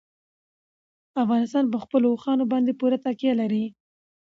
[1.23, 3.65] افغانستان په خپلو اوښانو باندې پوره تکیه لري.